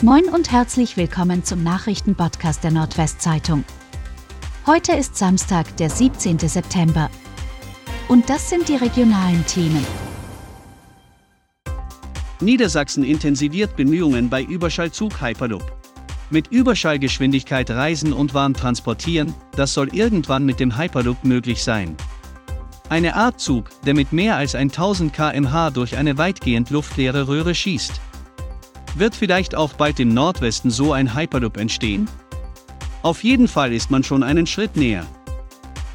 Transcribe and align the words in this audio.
Moin 0.00 0.26
und 0.26 0.52
herzlich 0.52 0.96
willkommen 0.96 1.42
zum 1.42 1.64
Nachrichtenpodcast 1.64 2.62
der 2.62 2.70
Nordwestzeitung. 2.70 3.64
Heute 4.64 4.92
ist 4.92 5.16
Samstag, 5.16 5.76
der 5.78 5.90
17. 5.90 6.38
September. 6.38 7.10
Und 8.06 8.30
das 8.30 8.48
sind 8.48 8.68
die 8.68 8.76
regionalen 8.76 9.44
Themen. 9.46 9.84
Niedersachsen 12.38 13.02
intensiviert 13.02 13.74
Bemühungen 13.74 14.30
bei 14.30 14.40
Überschallzug 14.44 15.20
Hyperloop. 15.20 15.76
Mit 16.30 16.46
Überschallgeschwindigkeit 16.46 17.68
reisen 17.68 18.12
und 18.12 18.34
Waren 18.34 18.54
transportieren, 18.54 19.34
das 19.56 19.74
soll 19.74 19.92
irgendwann 19.92 20.44
mit 20.44 20.60
dem 20.60 20.78
Hyperloop 20.78 21.24
möglich 21.24 21.64
sein. 21.64 21.96
Eine 22.88 23.16
Art 23.16 23.40
Zug, 23.40 23.68
der 23.84 23.94
mit 23.94 24.12
mehr 24.12 24.36
als 24.36 24.54
1000 24.54 25.12
km/h 25.12 25.70
durch 25.70 25.96
eine 25.96 26.18
weitgehend 26.18 26.70
luftleere 26.70 27.26
Röhre 27.26 27.52
schießt. 27.52 28.00
Wird 28.98 29.14
vielleicht 29.14 29.54
auch 29.54 29.74
bald 29.74 30.00
im 30.00 30.12
Nordwesten 30.12 30.70
so 30.70 30.92
ein 30.92 31.14
Hyperloop 31.14 31.56
entstehen? 31.56 32.08
Auf 33.02 33.22
jeden 33.22 33.46
Fall 33.46 33.72
ist 33.72 33.92
man 33.92 34.02
schon 34.02 34.24
einen 34.24 34.46
Schritt 34.46 34.76
näher. 34.76 35.06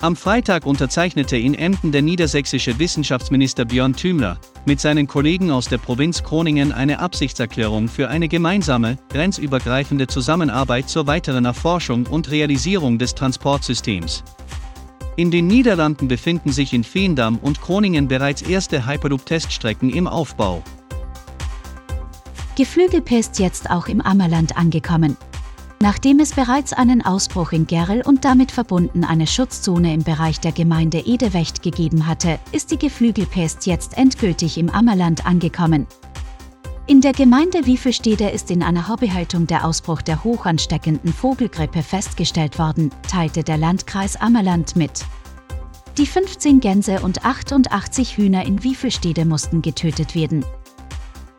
Am 0.00 0.16
Freitag 0.16 0.66
unterzeichnete 0.66 1.36
in 1.36 1.54
Emden 1.54 1.92
der 1.92 2.02
niedersächsische 2.02 2.78
Wissenschaftsminister 2.80 3.64
Björn 3.64 3.94
Thümler 3.94 4.38
mit 4.64 4.80
seinen 4.80 5.06
Kollegen 5.06 5.52
aus 5.52 5.68
der 5.68 5.78
Provinz 5.78 6.24
Groningen 6.24 6.72
eine 6.72 6.98
Absichtserklärung 6.98 7.88
für 7.88 8.08
eine 8.08 8.26
gemeinsame, 8.28 8.98
grenzübergreifende 9.10 10.08
Zusammenarbeit 10.08 10.88
zur 10.88 11.06
weiteren 11.06 11.44
Erforschung 11.44 12.06
und 12.06 12.30
Realisierung 12.30 12.98
des 12.98 13.14
Transportsystems. 13.14 14.24
In 15.16 15.30
den 15.30 15.46
Niederlanden 15.46 16.08
befinden 16.08 16.52
sich 16.52 16.72
in 16.72 16.84
Veendam 16.84 17.38
und 17.38 17.60
Groningen 17.60 18.08
bereits 18.08 18.42
erste 18.42 18.86
Hyperloop-Teststrecken 18.86 19.90
im 19.90 20.06
Aufbau. 20.06 20.62
Geflügelpest 22.58 23.38
jetzt 23.38 23.70
auch 23.70 23.86
im 23.86 24.00
Ammerland 24.00 24.56
angekommen. 24.56 25.16
Nachdem 25.78 26.18
es 26.18 26.32
bereits 26.32 26.72
einen 26.72 27.06
Ausbruch 27.06 27.52
in 27.52 27.68
Gerl 27.68 28.02
und 28.04 28.24
damit 28.24 28.50
verbunden 28.50 29.04
eine 29.04 29.28
Schutzzone 29.28 29.94
im 29.94 30.02
Bereich 30.02 30.40
der 30.40 30.50
Gemeinde 30.50 30.98
Edewecht 30.98 31.62
gegeben 31.62 32.08
hatte, 32.08 32.40
ist 32.50 32.72
die 32.72 32.76
Geflügelpest 32.76 33.66
jetzt 33.66 33.96
endgültig 33.96 34.58
im 34.58 34.70
Ammerland 34.70 35.24
angekommen. 35.24 35.86
In 36.88 37.00
der 37.00 37.12
Gemeinde 37.12 37.64
Wiefelstede 37.64 38.28
ist 38.28 38.50
in 38.50 38.64
einer 38.64 38.88
Hobbyhaltung 38.88 39.46
der 39.46 39.64
Ausbruch 39.64 40.02
der 40.02 40.24
hochansteckenden 40.24 41.12
Vogelgrippe 41.12 41.84
festgestellt 41.84 42.58
worden, 42.58 42.90
teilte 43.08 43.44
der 43.44 43.58
Landkreis 43.58 44.16
Ammerland 44.16 44.74
mit. 44.74 45.04
Die 45.96 46.06
15 46.06 46.58
Gänse 46.58 47.02
und 47.02 47.24
88 47.24 48.16
Hühner 48.16 48.44
in 48.44 48.64
Wiefelstede 48.64 49.24
mussten 49.24 49.62
getötet 49.62 50.16
werden. 50.16 50.44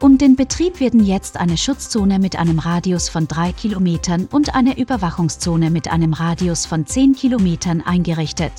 Um 0.01 0.17
den 0.17 0.37
Betrieb 0.37 0.79
werden 0.79 1.03
jetzt 1.03 1.35
eine 1.35 1.57
Schutzzone 1.57 2.19
mit 2.19 2.37
einem 2.37 2.59
Radius 2.59 3.09
von 3.09 3.27
3 3.27 3.51
Kilometern 3.51 4.29
und 4.31 4.55
eine 4.55 4.77
Überwachungszone 4.77 5.69
mit 5.69 5.89
einem 5.91 6.13
Radius 6.13 6.65
von 6.65 6.85
10 6.85 7.15
Kilometern 7.15 7.81
eingerichtet. 7.81 8.53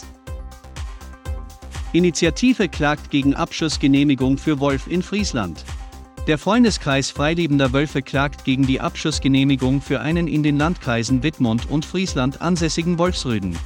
Initiative 1.94 2.68
klagt 2.68 3.10
gegen 3.10 3.34
Abschussgenehmigung 3.34 4.36
für 4.36 4.60
Wolf 4.60 4.86
in 4.86 5.02
Friesland. 5.02 5.64
Der 6.26 6.36
Freundeskreis 6.36 7.10
Freilebender 7.10 7.72
Wölfe 7.72 8.02
klagt 8.02 8.44
gegen 8.44 8.66
die 8.66 8.82
Abschussgenehmigung 8.82 9.80
für 9.80 10.02
einen 10.02 10.28
in 10.28 10.42
den 10.42 10.58
Landkreisen 10.58 11.22
Wittmund 11.22 11.70
und 11.70 11.86
Friesland 11.86 12.42
ansässigen 12.42 12.98
Wolfsrüden. 12.98 13.56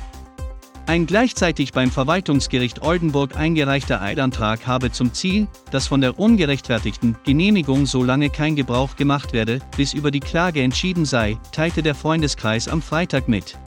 Ein 0.86 1.06
gleichzeitig 1.06 1.72
beim 1.72 1.90
Verwaltungsgericht 1.90 2.82
Oldenburg 2.82 3.36
eingereichter 3.36 4.02
Eilantrag 4.02 4.66
habe 4.66 4.92
zum 4.92 5.14
Ziel, 5.14 5.48
dass 5.70 5.86
von 5.86 6.02
der 6.02 6.18
ungerechtfertigten 6.18 7.16
Genehmigung 7.24 7.86
so 7.86 8.04
lange 8.04 8.28
kein 8.28 8.54
Gebrauch 8.54 8.94
gemacht 8.94 9.32
werde, 9.32 9.60
bis 9.78 9.94
über 9.94 10.10
die 10.10 10.20
Klage 10.20 10.60
entschieden 10.60 11.06
sei, 11.06 11.38
teilte 11.52 11.82
der 11.82 11.94
Freundeskreis 11.94 12.68
am 12.68 12.82
Freitag 12.82 13.28
mit. 13.28 13.58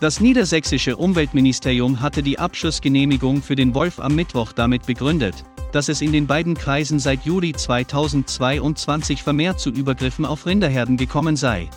Das 0.00 0.20
niedersächsische 0.20 0.98
Umweltministerium 0.98 2.02
hatte 2.02 2.22
die 2.22 2.38
Abschussgenehmigung 2.38 3.40
für 3.40 3.56
den 3.56 3.74
Wolf 3.74 3.98
am 3.98 4.14
Mittwoch 4.14 4.52
damit 4.52 4.84
begründet, 4.84 5.42
dass 5.72 5.88
es 5.88 6.02
in 6.02 6.12
den 6.12 6.26
beiden 6.26 6.52
Kreisen 6.52 6.98
seit 6.98 7.24
Juli 7.24 7.54
2022 7.54 9.22
vermehrt 9.22 9.58
zu 9.58 9.70
Übergriffen 9.70 10.26
auf 10.26 10.44
Rinderherden 10.44 10.98
gekommen 10.98 11.36
sei. 11.36 11.70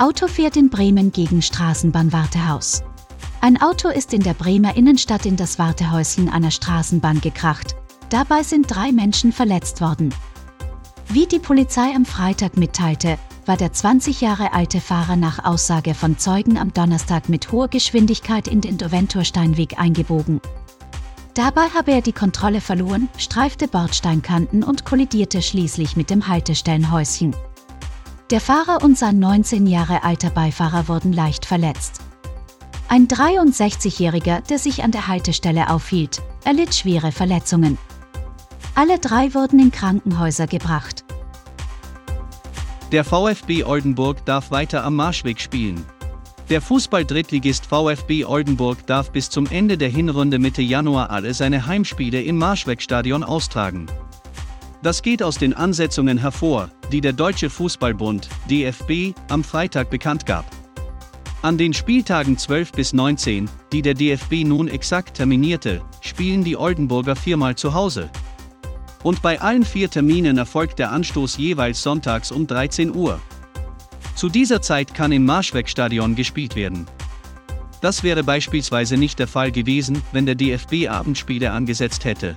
Auto 0.00 0.28
fährt 0.28 0.56
in 0.56 0.70
Bremen 0.70 1.12
gegen 1.12 1.42
Straßenbahnwartehaus. 1.42 2.82
Ein 3.42 3.60
Auto 3.60 3.90
ist 3.90 4.14
in 4.14 4.22
der 4.22 4.32
Bremer 4.32 4.74
Innenstadt 4.74 5.26
in 5.26 5.36
das 5.36 5.58
Wartehäuschen 5.58 6.30
einer 6.30 6.50
Straßenbahn 6.50 7.20
gekracht. 7.20 7.76
Dabei 8.08 8.42
sind 8.42 8.74
drei 8.74 8.92
Menschen 8.92 9.30
verletzt 9.30 9.82
worden. 9.82 10.14
Wie 11.08 11.26
die 11.26 11.38
Polizei 11.38 11.94
am 11.94 12.06
Freitag 12.06 12.56
mitteilte, 12.56 13.18
war 13.44 13.58
der 13.58 13.74
20 13.74 14.22
Jahre 14.22 14.54
alte 14.54 14.80
Fahrer 14.80 15.16
nach 15.16 15.44
Aussage 15.44 15.92
von 15.92 16.16
Zeugen 16.16 16.56
am 16.56 16.72
Donnerstag 16.72 17.28
mit 17.28 17.52
hoher 17.52 17.68
Geschwindigkeit 17.68 18.48
in 18.48 18.62
den 18.62 18.78
Doventursteinweg 18.78 19.78
eingebogen. 19.78 20.40
Dabei 21.34 21.68
habe 21.76 21.92
er 21.92 22.00
die 22.00 22.14
Kontrolle 22.14 22.62
verloren, 22.62 23.10
streifte 23.18 23.68
Bordsteinkanten 23.68 24.64
und 24.64 24.86
kollidierte 24.86 25.42
schließlich 25.42 25.94
mit 25.94 26.08
dem 26.08 26.26
Haltestellenhäuschen. 26.26 27.36
Der 28.30 28.40
Fahrer 28.40 28.84
und 28.84 28.96
sein 28.96 29.18
19 29.18 29.66
Jahre 29.66 30.04
alter 30.04 30.30
Beifahrer 30.30 30.86
wurden 30.86 31.12
leicht 31.12 31.44
verletzt. 31.44 32.00
Ein 32.88 33.08
63-Jähriger, 33.08 34.40
der 34.46 34.60
sich 34.60 34.84
an 34.84 34.92
der 34.92 35.08
Haltestelle 35.08 35.68
aufhielt, 35.68 36.22
erlitt 36.44 36.72
schwere 36.72 37.10
Verletzungen. 37.10 37.76
Alle 38.76 39.00
drei 39.00 39.34
wurden 39.34 39.58
in 39.58 39.72
Krankenhäuser 39.72 40.46
gebracht. 40.46 41.04
Der 42.92 43.02
VfB 43.02 43.64
Oldenburg 43.64 44.24
darf 44.26 44.52
weiter 44.52 44.84
am 44.84 44.94
Marschweg 44.94 45.40
spielen. 45.40 45.84
Der 46.48 46.62
Fußball-Drittligist 46.62 47.66
VfB 47.66 48.24
Oldenburg 48.24 48.86
darf 48.86 49.10
bis 49.10 49.28
zum 49.28 49.46
Ende 49.46 49.76
der 49.76 49.88
Hinrunde 49.88 50.38
Mitte 50.38 50.62
Januar 50.62 51.10
alle 51.10 51.34
seine 51.34 51.66
Heimspiele 51.66 52.22
im 52.22 52.38
Marschwegstadion 52.38 53.24
austragen. 53.24 53.86
Das 54.82 55.02
geht 55.02 55.22
aus 55.22 55.36
den 55.36 55.52
Ansetzungen 55.52 56.16
hervor, 56.16 56.70
die 56.90 57.02
der 57.02 57.12
Deutsche 57.12 57.50
Fußballbund, 57.50 58.30
DFB, 58.48 59.14
am 59.28 59.44
Freitag 59.44 59.90
bekannt 59.90 60.24
gab. 60.24 60.46
An 61.42 61.58
den 61.58 61.74
Spieltagen 61.74 62.38
12 62.38 62.72
bis 62.72 62.92
19, 62.94 63.48
die 63.72 63.82
der 63.82 63.92
DFB 63.92 64.44
nun 64.44 64.68
exakt 64.68 65.18
terminierte, 65.18 65.82
spielen 66.00 66.44
die 66.44 66.56
Oldenburger 66.56 67.14
viermal 67.14 67.56
zu 67.56 67.74
Hause. 67.74 68.08
Und 69.02 69.20
bei 69.20 69.40
allen 69.40 69.64
vier 69.64 69.90
Terminen 69.90 70.38
erfolgt 70.38 70.78
der 70.78 70.92
Anstoß 70.92 71.36
jeweils 71.36 71.82
sonntags 71.82 72.32
um 72.32 72.46
13 72.46 72.94
Uhr. 72.94 73.20
Zu 74.14 74.30
dieser 74.30 74.62
Zeit 74.62 74.94
kann 74.94 75.12
im 75.12 75.26
Marschwegstadion 75.26 76.14
gespielt 76.14 76.56
werden. 76.56 76.86
Das 77.82 78.02
wäre 78.02 78.22
beispielsweise 78.22 78.96
nicht 78.96 79.18
der 79.18 79.28
Fall 79.28 79.52
gewesen, 79.52 80.02
wenn 80.12 80.26
der 80.26 80.34
DFB 80.34 80.88
Abendspiele 80.88 81.50
angesetzt 81.50 82.04
hätte. 82.04 82.36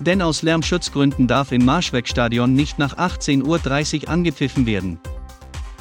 Denn 0.00 0.22
aus 0.22 0.42
Lärmschutzgründen 0.42 1.26
darf 1.26 1.52
im 1.52 1.64
Marschwegstadion 1.64 2.52
nicht 2.52 2.78
nach 2.78 2.96
18.30 2.96 4.02
Uhr 4.04 4.08
angepfiffen 4.08 4.66
werden. 4.66 4.98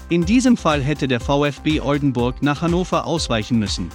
In 0.09 0.25
diesem 0.25 0.57
Fall 0.57 0.81
hätte 0.81 1.07
der 1.07 1.19
VfB 1.19 1.81
Oldenburg 1.81 2.41
nach 2.41 2.61
Hannover 2.61 3.05
ausweichen 3.07 3.57
müssen. 3.57 3.89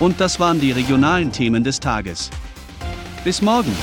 Und 0.00 0.20
das 0.20 0.38
waren 0.38 0.60
die 0.60 0.72
regionalen 0.72 1.32
Themen 1.32 1.64
des 1.64 1.80
Tages. 1.80 2.30
Bis 3.24 3.42
morgen! 3.42 3.74